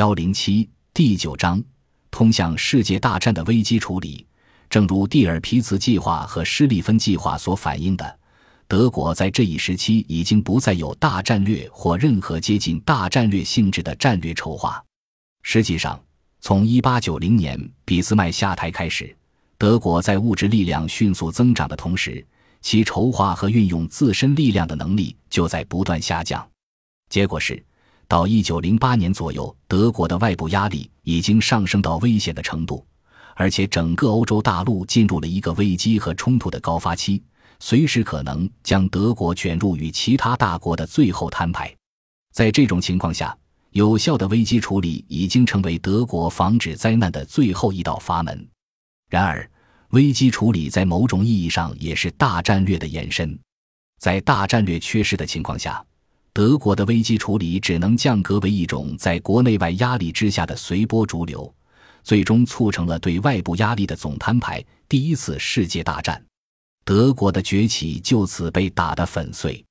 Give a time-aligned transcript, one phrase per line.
[0.00, 1.62] 幺零七第九章，
[2.10, 4.26] 通向世界大战的危机处理。
[4.70, 8.18] 正如蒂尔皮茨计划和施利芬计划所反映的，
[8.66, 14.82] 德国在这一时期已经不再有大战略或任何接近大战略性质的战略筹划。
[15.42, 16.02] 实际上，
[16.40, 19.14] 从一八九零年俾斯麦下台开始，
[19.58, 22.26] 德国在物质力量迅速增长的同时，
[22.62, 26.48] 其筹划和运用自身力量的能力就在不断下降。
[27.10, 27.62] 结果是。
[28.10, 32.84] 到一九零八年左右，德国的外部压力已经上升到危险的程度，
[33.36, 37.22] 而且整个欧洲大陆进入了一个危机和冲突的高发期，
[37.60, 41.72] 随时可能将德国卷入与其他大国的最后摊牌。
[42.32, 43.32] 在这种情况下，
[43.70, 48.44] 有效的危机处理已经成为德国防止灾难的最后一道阀门。
[49.08, 49.48] 然而，
[49.90, 53.38] 危机处理在某种意义上也是大战略的延伸。
[54.00, 55.80] 在大战略缺失的情况下。
[56.40, 61.54] 德国的危机处理只能降格为一种在国内外压力之下的随波逐流，
[62.02, 64.64] 最终促成了对外部压力的总摊牌。
[64.88, 66.24] 第一次世界大战，
[66.82, 69.62] 德国的崛起就此被打得粉碎。